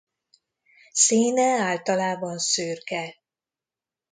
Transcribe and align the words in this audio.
Színe 0.91 1.43
általában 1.59 2.37
szürke. 2.37 3.15